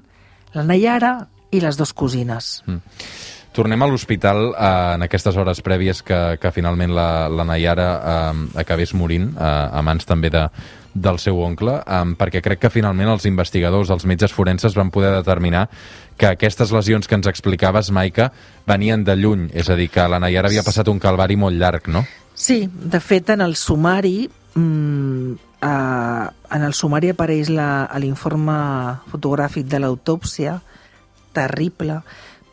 la 0.55 0.65
Nayara 0.71 1.17
i 1.51 1.61
les 1.63 1.79
dues 1.79 1.93
cosines. 1.93 2.61
Mm. 2.67 2.81
Tornem 3.57 3.81
a 3.81 3.89
l'hospital 3.89 4.51
eh, 4.51 4.71
en 4.97 5.05
aquestes 5.07 5.37
hores 5.41 5.63
prèvies 5.65 6.03
que, 6.05 6.19
que 6.41 6.53
finalment 6.53 6.93
la, 6.93 7.29
la 7.33 7.47
Nayara 7.49 7.87
eh, 7.97 8.43
acabés 8.61 8.93
morint 8.93 9.31
eh, 9.33 9.47
a 9.47 9.81
mans 9.87 10.05
també 10.05 10.29
de, 10.33 10.43
del 10.93 11.21
seu 11.23 11.41
oncle, 11.41 11.79
eh, 11.81 12.03
perquè 12.21 12.43
crec 12.45 12.67
que 12.67 12.73
finalment 12.73 13.15
els 13.15 13.25
investigadors, 13.29 13.93
els 13.95 14.05
metges 14.05 14.35
forenses 14.37 14.77
van 14.77 14.93
poder 14.93 15.15
determinar 15.15 15.67
que 16.17 16.29
aquestes 16.29 16.73
lesions 16.73 17.09
que 17.09 17.17
ens 17.17 17.29
explicaves, 17.33 17.91
Maica, 17.93 18.31
venien 18.69 19.05
de 19.05 19.17
lluny, 19.17 19.49
és 19.57 19.73
a 19.73 19.77
dir, 19.79 19.89
que 19.93 20.05
la 20.09 20.21
Nayara 20.21 20.53
havia 20.53 20.65
passat 20.67 20.93
un 20.93 21.01
calvari 21.01 21.37
molt 21.41 21.57
llarg, 21.57 21.89
no? 21.89 22.05
Sí, 22.37 22.67
de 22.69 23.01
fet, 23.01 23.33
en 23.33 23.41
el 23.41 23.57
sumari 23.57 24.29
mm, 24.29 25.33
eh, 25.65 26.29
en 26.57 26.63
el 26.63 26.75
sumari 26.75 27.13
apareix 27.13 27.51
l'informe 27.53 28.57
fotogràfic 29.13 29.69
de 29.69 29.81
l'autòpsia, 29.83 30.61
terrible, 31.37 32.01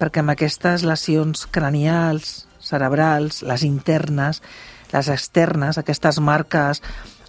perquè 0.03 0.19
amb 0.19 0.33
aquestes 0.33 0.83
lesions 0.83 1.45
cranials, 1.55 2.43
cerebrals, 2.59 3.39
les 3.47 3.63
internes, 3.63 4.41
les 4.91 5.09
externes, 5.13 5.79
aquestes 5.79 6.19
marques 6.19 6.81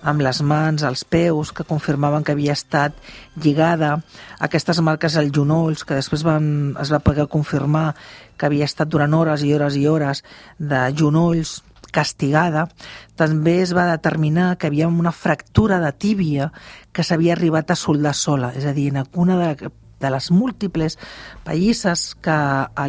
amb 0.04 0.20
les 0.20 0.40
mans, 0.44 0.82
els 0.82 1.04
peus, 1.06 1.52
que 1.54 1.64
confirmaven 1.64 2.26
que 2.26 2.34
havia 2.34 2.52
estat 2.52 2.96
lligada, 3.40 3.94
aquestes 4.42 4.82
marques 4.84 5.14
als 5.16 5.30
genolls, 5.32 5.84
que 5.86 5.96
després 5.96 6.26
van, 6.26 6.48
es 6.82 6.90
va 6.92 7.00
poder 7.00 7.28
confirmar 7.30 7.94
que 8.36 8.50
havia 8.50 8.66
estat 8.66 8.90
durant 8.90 9.14
hores 9.14 9.46
i 9.46 9.54
hores 9.54 9.78
i 9.78 9.86
hores 9.88 10.24
de 10.58 10.82
genolls 10.98 11.60
castigada, 11.94 12.66
també 13.14 13.60
es 13.62 13.70
va 13.76 13.86
determinar 13.92 14.56
que 14.58 14.66
havia 14.66 14.90
una 14.90 15.14
fractura 15.14 15.78
de 15.78 15.94
tíbia 15.94 16.50
que 16.92 17.06
s'havia 17.06 17.38
arribat 17.38 17.70
a 17.70 17.78
soldar 17.78 18.16
sola, 18.18 18.50
és 18.58 18.66
a 18.66 18.74
dir, 18.74 18.90
en 18.90 19.04
alguna 19.06 19.38
de 19.38 19.70
de 20.04 20.12
les 20.12 20.30
múltiples 20.30 20.98
pallisses 21.44 22.12
que 22.20 22.36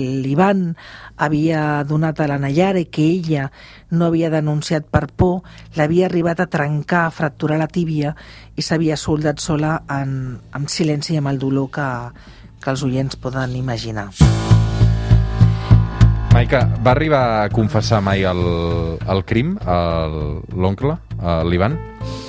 l'Ivan 0.03 0.67
havia 1.15 1.84
donat 1.88 2.19
a 2.19 2.29
la 2.29 2.39
Nayara 2.43 2.84
i 2.84 2.89
que 2.91 3.07
ella 3.07 3.50
no 3.95 4.12
havia 4.12 4.29
denunciat 4.34 4.89
per 4.91 5.07
por, 5.07 5.43
l'havia 5.79 6.10
arribat 6.10 6.43
a 6.43 6.50
trencar, 6.51 7.05
a 7.07 7.15
fracturar 7.15 7.60
la 7.62 7.72
tíbia 7.72 8.15
i 8.55 8.62
s'havia 8.62 9.00
soldat 9.00 9.39
sola 9.39 9.77
en, 9.89 10.36
en 10.55 10.67
silenci 10.67 11.15
i 11.15 11.22
amb 11.24 11.31
el 11.31 11.39
dolor 11.39 11.72
que, 11.72 11.88
que 12.60 12.74
els 12.74 12.84
oients 12.84 13.15
poden 13.22 13.55
imaginar. 13.55 14.10
Maica, 16.36 16.65
va 16.84 16.91
arribar 16.91 17.24
a 17.45 17.50
confessar 17.50 18.01
mai 18.03 18.25
el, 18.27 18.41
el 19.07 19.22
crim, 19.24 19.53
l'oncle, 19.63 20.98
l'Ivan? 21.48 21.77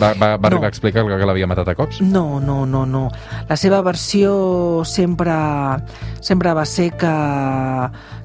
Va, 0.00 0.12
va, 0.14 0.36
va 0.36 0.36
no. 0.36 0.48
arribar 0.48 0.68
a 0.68 0.72
explicar 0.72 1.04
que, 1.04 1.18
que 1.20 1.28
l'havia 1.28 1.48
matat 1.48 1.70
a 1.72 1.76
cops? 1.78 2.00
No, 2.04 2.40
no, 2.40 2.64
no, 2.68 2.84
no. 2.86 3.06
La 3.48 3.56
seva 3.60 3.80
versió 3.84 4.84
sempre, 4.88 5.36
sempre 6.20 6.52
va 6.56 6.66
ser 6.68 6.90
que, 7.00 7.14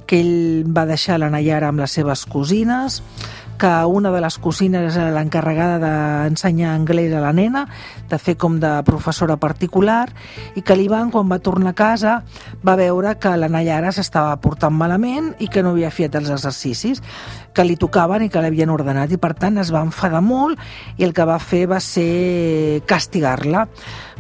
que 0.08 0.20
ell 0.20 0.68
va 0.68 0.86
deixar 0.90 1.20
la 1.22 1.32
Nayara 1.32 1.72
amb 1.72 1.84
les 1.84 1.96
seves 2.00 2.26
cosines, 2.28 3.02
que 3.62 3.86
una 3.86 4.10
de 4.10 4.20
les 4.24 4.40
cosines 4.42 4.96
era 4.98 5.12
l'encarregada 5.14 5.78
d'ensenyar 5.78 6.72
anglès 6.74 7.14
a 7.14 7.20
la 7.22 7.30
nena, 7.30 7.68
de 8.10 8.18
fer 8.18 8.34
com 8.42 8.56
de 8.60 8.72
professora 8.88 9.38
particular, 9.38 10.08
i 10.58 10.64
que 10.66 10.78
l'Ivan, 10.80 11.12
quan 11.14 11.30
va 11.30 11.38
tornar 11.46 11.76
a 11.76 11.78
casa, 11.78 12.16
va 12.66 12.76
veure 12.80 13.14
que 13.22 13.36
la 13.38 13.52
Nayara 13.54 13.94
s'estava 13.94 14.34
portant 14.42 14.74
malament 14.74 15.36
i 15.38 15.50
que 15.52 15.62
no 15.62 15.76
havia 15.76 15.94
fet 15.94 16.18
els 16.18 16.34
exercicis 16.34 17.04
que 17.54 17.66
li 17.68 17.78
tocaven 17.78 18.26
i 18.26 18.32
que 18.34 18.42
l'havien 18.42 18.72
ordenat, 18.74 19.12
i 19.14 19.20
per 19.22 19.36
tant 19.38 19.62
es 19.62 19.70
va 19.70 19.84
enfadar 19.86 20.24
molt 20.26 20.58
i 20.98 21.06
el 21.06 21.14
que 21.14 21.28
va 21.28 21.38
fer 21.38 21.68
va 21.70 21.82
ser 21.84 22.82
castigar-la. 22.90 23.68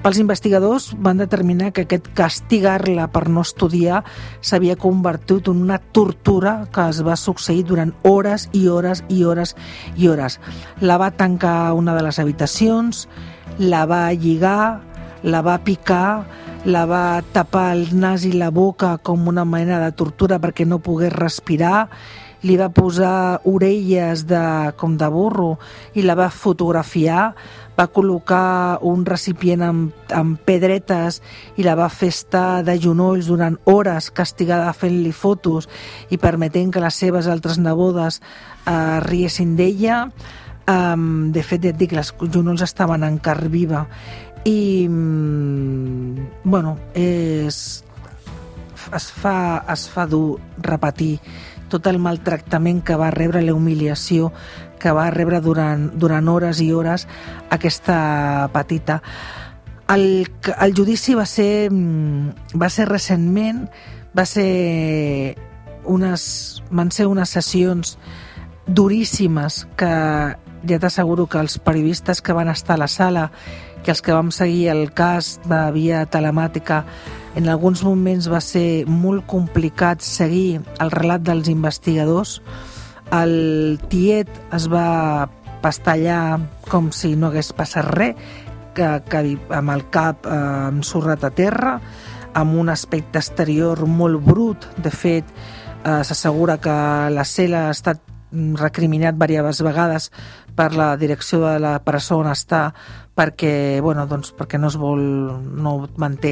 Els 0.01 0.17
investigadors 0.17 0.88
van 0.98 1.20
determinar 1.22 1.67
que 1.75 1.84
aquest 1.86 2.08
castigar-la 2.17 3.03
per 3.13 3.27
no 3.29 3.43
estudiar 3.46 4.00
s'havia 4.41 4.74
convertit 4.81 5.51
en 5.51 5.60
una 5.62 5.77
tortura 5.77 6.55
que 6.74 6.88
es 6.89 7.03
va 7.05 7.13
succeir 7.13 7.67
durant 7.70 7.91
hores 8.01 8.48
i 8.58 8.63
hores 8.65 9.03
i 9.13 9.22
hores 9.29 9.53
i 9.93 10.10
hores. 10.10 10.39
La 10.81 10.98
va 10.98 11.12
tancar 11.13 11.53
a 11.67 11.75
una 11.77 11.93
de 11.93 12.01
les 12.08 12.17
habitacions, 12.17 13.03
la 13.60 13.86
va 13.86 14.08
lligar, 14.13 14.81
la 15.22 15.43
va 15.46 15.60
picar, 15.62 16.25
la 16.65 16.88
va 16.89 17.22
tapar 17.34 17.67
el 17.75 17.91
nas 17.93 18.25
i 18.25 18.34
la 18.34 18.50
boca 18.50 18.96
com 19.05 19.29
una 19.29 19.46
mena 19.46 19.77
de 19.86 19.91
tortura 19.93 20.41
perquè 20.41 20.65
no 20.65 20.81
pogués 20.81 21.13
respirar, 21.13 21.91
li 22.48 22.57
va 22.57 22.71
posar 22.74 23.41
orelles 23.50 24.25
de, 24.29 24.43
com 24.77 24.95
de 24.98 25.10
burro 25.13 25.55
i 25.93 26.05
la 26.05 26.15
va 26.17 26.29
fotografiar, 26.33 27.31
va 27.77 27.88
col·locar 27.93 28.81
un 28.88 29.05
recipient 29.07 29.63
amb, 29.65 30.13
amb 30.13 30.41
pedretes 30.45 31.21
i 31.57 31.65
la 31.65 31.75
va 31.79 31.89
fer 31.89 32.12
estar 32.12 32.62
de 32.67 32.75
genolls 32.81 33.29
durant 33.31 33.57
hores 33.69 34.12
castigada 34.15 34.74
fent-li 34.74 35.13
fotos 35.15 35.69
i 36.10 36.19
permetent 36.21 36.74
que 36.74 36.83
les 36.83 36.98
seves 37.03 37.29
altres 37.31 37.62
nebodes 37.62 38.21
eh, 38.21 39.00
riessin 39.07 39.55
d'ella. 39.55 40.07
Um, 40.71 41.31
de 41.33 41.41
fet, 41.43 41.63
ja 41.65 41.71
et 41.74 41.79
dic, 41.79 41.95
les 41.98 42.12
genolls 42.21 42.62
estaven 42.63 43.03
en 43.03 43.17
car 43.24 43.39
viva 43.50 43.88
i 44.45 44.88
mm, 44.89 46.27
bueno, 46.43 46.77
és, 46.93 47.83
es, 48.93 49.10
fa, 49.12 49.63
es 49.69 49.88
fa 49.89 50.05
dur 50.10 50.39
repetir 50.65 51.15
tot 51.72 51.88
el 51.88 52.00
maltractament 52.04 52.82
que 52.86 52.98
va 53.00 53.12
rebre, 53.16 53.42
la 53.42 53.56
humiliació 53.56 54.32
que 54.82 54.92
va 54.92 55.10
rebre 55.13 55.40
durant, 55.42 55.90
durant 56.01 56.28
hores 56.28 56.60
i 56.62 56.72
hores 56.74 57.08
aquesta 57.50 58.50
petita. 58.54 59.01
El, 59.92 60.28
el 60.58 60.75
judici 60.75 61.16
va 61.16 61.25
ser, 61.25 61.70
mm, 61.72 62.58
va 62.62 62.70
ser 62.70 62.88
recentment, 62.90 63.66
va 64.18 64.25
ser 64.25 65.38
unes, 65.86 66.63
van 66.70 66.92
ser 66.92 67.08
unes 67.08 67.30
sessions 67.30 67.98
duríssimes 68.68 69.66
que 69.75 69.92
ja 70.68 70.80
t'asseguro 70.80 71.25
que 71.28 71.40
els 71.42 71.58
periodistes 71.60 72.22
que 72.22 72.34
van 72.38 72.50
estar 72.50 72.75
a 72.75 72.84
la 72.84 72.88
sala 72.88 73.32
i 73.85 73.91
els 73.93 74.01
que 74.01 74.13
vam 74.13 74.31
seguir 74.31 74.69
el 74.73 74.91
cas 74.93 75.39
de 75.50 75.61
via 75.75 76.05
telemàtica 76.05 76.83
en 77.35 77.47
alguns 77.50 77.83
moments 77.88 78.27
va 78.29 78.41
ser 78.43 78.85
molt 78.88 79.25
complicat 79.25 80.03
seguir 80.03 80.61
el 80.83 80.91
relat 80.91 81.23
dels 81.25 81.50
investigadors 81.50 82.39
el 83.11 83.79
tiet 83.91 84.29
es 84.55 84.67
va 84.71 85.29
pastallar 85.61 86.39
com 86.69 86.89
si 86.95 87.15
no 87.15 87.29
hagués 87.29 87.51
passat 87.53 87.85
res, 87.91 88.15
que, 88.75 88.88
que 89.11 89.21
amb 89.51 89.73
el 89.73 89.85
cap 89.93 90.25
eh, 90.25 90.38
ensorrat 90.71 91.25
a 91.27 91.31
terra, 91.35 91.75
amb 92.33 92.55
un 92.57 92.71
aspecte 92.71 93.19
exterior 93.19 93.83
molt 93.85 94.23
brut. 94.23 94.67
De 94.81 94.91
fet, 94.91 95.27
eh, 95.83 96.01
s'assegura 96.07 96.57
que 96.63 96.77
la 97.11 97.27
cel·la 97.27 97.67
ha 97.67 97.75
estat 97.75 98.01
recriminat 98.31 99.15
diverses 99.15 99.63
vegades 99.65 100.09
per 100.55 100.73
la 100.75 100.95
direcció 100.97 101.41
de 101.45 101.59
la 101.59 101.77
presó 101.83 102.19
on 102.21 102.29
està 102.31 102.71
perquè, 103.15 103.81
bueno, 103.83 104.05
doncs, 104.07 104.31
perquè 104.38 104.57
no 104.57 104.69
es 104.71 104.77
vol 104.79 105.01
no 105.61 105.73
manté 106.00 106.31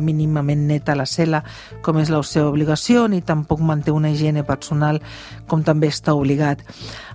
mínimament 0.00 0.64
neta 0.68 0.96
la 0.96 1.06
cel·la 1.08 1.42
com 1.84 2.00
és 2.00 2.10
la 2.10 2.22
seva 2.24 2.48
obligació 2.48 3.06
ni 3.08 3.20
tampoc 3.22 3.60
manté 3.60 3.92
una 3.92 4.10
higiene 4.10 4.44
personal 4.44 5.02
com 5.46 5.62
també 5.62 5.92
està 5.92 6.16
obligat. 6.16 6.64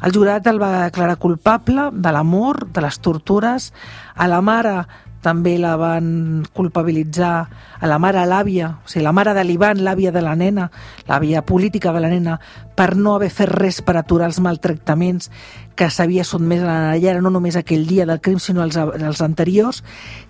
El 0.06 0.14
jurat 0.14 0.48
el 0.48 0.62
va 0.62 0.86
declarar 0.86 1.18
culpable 1.18 1.90
de 1.94 2.14
l'amor, 2.14 2.68
de 2.72 2.86
les 2.86 3.00
tortures, 3.02 3.74
a 4.16 4.28
la 4.30 4.42
mare 4.42 4.78
també 5.22 5.58
la 5.60 5.76
van 5.80 6.46
culpabilitzar 6.56 7.34
a 7.80 7.88
la 7.88 8.00
mare, 8.00 8.22
a 8.22 8.28
l'àvia, 8.28 8.70
o 8.84 8.88
sigui, 8.88 9.04
la 9.04 9.14
mare 9.16 9.34
de 9.36 9.44
l'Ivan, 9.44 9.84
l'àvia 9.84 10.14
de 10.16 10.24
la 10.24 10.36
nena, 10.40 10.70
l'àvia 11.10 11.44
política 11.46 11.94
de 11.96 12.04
la 12.04 12.12
nena, 12.12 12.40
per 12.76 12.96
no 12.96 13.16
haver 13.16 13.30
fet 13.34 13.52
res 13.52 13.82
per 13.84 13.98
aturar 14.00 14.30
els 14.30 14.40
maltractaments 14.40 15.32
que 15.76 15.90
s'havia 15.92 16.24
sotmès 16.28 16.64
a 16.64 16.68
la 16.68 16.80
Nayara, 16.90 17.22
no 17.24 17.32
només 17.32 17.60
aquell 17.60 17.88
dia 17.88 18.08
del 18.08 18.22
crim, 18.24 18.40
sinó 18.40 18.64
els, 18.64 18.76
els 18.80 19.22
anteriors. 19.24 19.84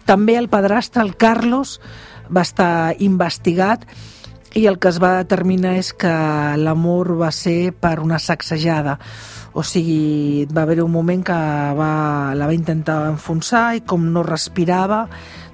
També 0.06 0.38
el 0.38 0.50
padrastre, 0.50 1.02
el 1.06 1.16
Carlos, 1.18 1.80
va 2.30 2.46
estar 2.46 2.96
investigat 3.02 3.86
i 4.58 4.66
el 4.66 4.80
que 4.82 4.90
es 4.90 4.98
va 5.02 5.20
determinar 5.20 5.76
és 5.78 5.92
que 5.94 6.14
l'amor 6.58 7.14
va 7.20 7.30
ser 7.36 7.74
per 7.74 8.00
una 8.02 8.18
sacsejada. 8.20 8.98
O 9.54 9.64
sigui, 9.66 10.48
va 10.54 10.64
haver 10.64 10.82
un 10.84 10.92
moment 10.94 11.24
que 11.26 11.38
va, 11.78 11.92
la 12.38 12.48
va 12.50 12.56
intentar 12.56 13.02
enfonsar 13.10 13.76
i 13.78 13.86
com 13.86 14.10
no 14.14 14.24
respirava 14.26 15.08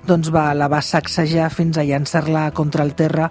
doncs 0.05 0.29
va, 0.29 0.53
la 0.53 0.67
va 0.69 0.83
sacsejar 0.85 1.49
fins 1.49 1.79
a 1.79 1.85
llançar-la 1.87 2.49
contra 2.53 2.83
el 2.85 2.93
terra 2.93 3.29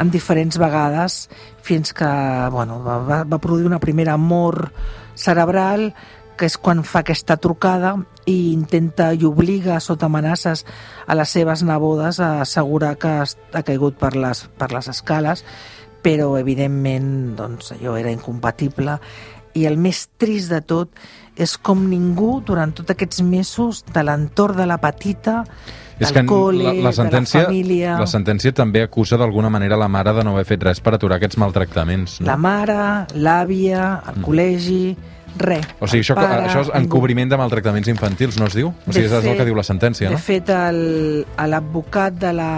en 0.00 0.10
diferents 0.12 0.58
vegades 0.60 1.22
fins 1.64 1.94
que 1.96 2.10
bueno, 2.52 2.80
va, 2.84 3.22
va 3.24 3.40
produir 3.40 3.66
una 3.68 3.80
primera 3.80 4.16
mort 4.20 4.68
cerebral 5.14 5.90
que 6.40 6.48
és 6.48 6.56
quan 6.56 6.80
fa 6.88 7.02
aquesta 7.04 7.36
trucada 7.36 7.94
i 8.24 8.54
intenta 8.54 9.10
i 9.12 9.26
obliga 9.28 9.76
sota 9.84 10.08
amenaces 10.08 10.64
a 11.06 11.16
les 11.18 11.34
seves 11.36 11.64
nebodes 11.66 12.20
a 12.24 12.38
assegurar 12.46 12.94
que 13.00 13.12
ha 13.20 13.62
caigut 13.66 13.98
per 14.00 14.14
les, 14.16 14.46
per 14.56 14.70
les 14.72 14.88
escales, 14.88 15.44
però 16.00 16.32
evidentment 16.40 17.36
doncs, 17.36 17.74
allò 17.76 17.98
era 18.00 18.12
incompatible 18.14 18.96
i 19.58 19.66
el 19.66 19.76
més 19.82 20.06
trist 20.20 20.52
de 20.52 20.62
tot 20.62 20.96
és 21.40 21.56
com 21.58 21.82
ningú 21.90 22.38
durant 22.46 22.72
tots 22.76 22.94
aquests 22.94 23.20
mesos 23.26 23.84
de 23.92 24.04
l'entorn 24.06 24.60
de 24.62 24.66
la 24.68 24.78
petita 24.80 25.42
és 26.00 26.14
que 26.16 26.22
col·le, 26.24 26.64
la, 26.64 26.88
la 26.88 26.92
sentència, 26.96 27.42
de 27.42 27.44
la 27.44 27.50
família... 27.50 27.94
La 28.00 28.08
sentència 28.08 28.54
també 28.56 28.80
acusa 28.86 29.18
d'alguna 29.20 29.50
manera 29.52 29.76
la 29.76 29.88
mare 29.92 30.14
de 30.16 30.24
no 30.24 30.32
haver 30.32 30.46
fet 30.48 30.64
res 30.64 30.80
per 30.80 30.94
aturar 30.96 31.18
aquests 31.20 31.36
maltractaments. 31.42 32.20
No? 32.22 32.28
La 32.30 32.38
mare, 32.40 32.78
l'àvia, 33.20 33.82
el 34.08 34.16
mm. 34.16 34.24
col·legi, 34.24 34.84
res. 35.38 35.66
O 35.80 35.88
sigui, 35.88 36.02
això, 36.04 36.16
pare, 36.18 36.46
això 36.48 36.64
és 36.66 36.72
encobriment 36.80 37.30
de 37.30 37.38
maltractaments 37.40 37.88
infantils, 37.92 38.38
no 38.40 38.48
es 38.50 38.56
diu? 38.58 38.72
O 38.72 38.92
sigui, 38.92 39.06
és 39.06 39.14
el 39.20 39.38
que 39.38 39.46
diu 39.48 39.56
la 39.58 39.64
sentència, 39.66 40.10
no? 40.10 40.18
De 40.18 40.22
fet, 40.22 40.50
l'advocat 40.50 42.18
de 42.20 42.32
la, 42.36 42.50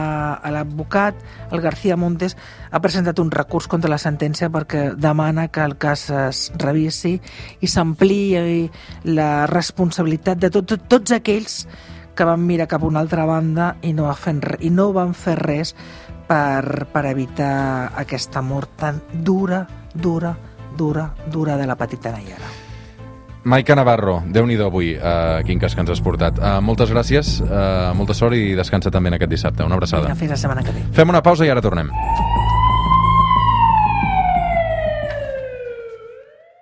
l'advocat, 0.54 1.18
el 1.52 1.62
García 1.64 1.96
Montes, 2.00 2.36
ha 2.70 2.80
presentat 2.80 3.18
un 3.20 3.30
recurs 3.30 3.68
contra 3.68 3.90
la 3.92 4.00
sentència 4.00 4.48
perquè 4.52 4.92
demana 4.96 5.48
que 5.52 5.64
el 5.64 5.76
cas 5.80 6.08
es 6.10 6.44
revisi 6.60 7.18
i 7.60 7.68
s'ampliï 7.68 8.68
la 9.12 9.46
responsabilitat 9.50 10.40
de 10.40 10.52
tot, 10.52 10.68
tot, 10.72 10.86
tots 10.88 11.16
aquells 11.18 11.66
que 12.14 12.24
van 12.28 12.44
mirar 12.44 12.68
cap 12.68 12.82
a 12.82 12.88
una 12.88 13.00
altra 13.00 13.24
banda 13.28 13.74
i 13.82 13.92
no, 13.96 14.08
fer, 14.14 14.36
i 14.60 14.70
no 14.70 14.90
van 14.92 15.14
fer 15.16 15.36
res 15.40 15.74
per, 16.28 16.86
per 16.92 17.06
evitar 17.10 17.92
aquesta 17.98 18.42
mort 18.42 18.76
tan 18.80 19.02
dura, 19.12 19.66
dura, 19.94 20.36
dura, 20.76 21.08
dura 21.32 21.56
de 21.56 21.66
la 21.66 21.76
petita 21.76 22.12
Nayara. 22.12 22.61
Maica 23.44 23.74
Navarro, 23.74 24.20
déu 24.30 24.46
nhi 24.46 24.56
avui, 24.62 24.92
uh, 24.94 25.42
quin 25.46 25.58
cas 25.58 25.74
que 25.74 25.82
ens 25.82 25.90
has 25.90 26.00
portat. 26.00 26.38
Uh, 26.38 26.60
moltes 26.62 26.92
gràcies, 26.94 27.40
uh, 27.42 27.90
molta 27.98 28.14
sort 28.14 28.38
i 28.38 28.54
descansa 28.54 28.90
també 28.90 29.10
en 29.10 29.18
aquest 29.18 29.30
dissabte. 29.34 29.66
Una 29.66 29.74
abraçada. 29.74 30.06
Vinga, 30.06 30.20
fins 30.20 30.36
la 30.36 30.42
setmana 30.44 30.62
que 30.62 30.76
ve. 30.76 30.86
Fem 30.94 31.10
una 31.10 31.22
pausa 31.22 31.46
i 31.46 31.50
ara 31.50 31.64
tornem. 31.64 31.90